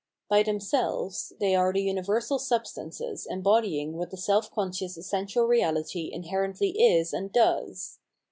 [0.27, 6.71] By themselves, they are the universal substances embodying what the self conscious essential reahty inherently
[6.71, 7.99] is and does.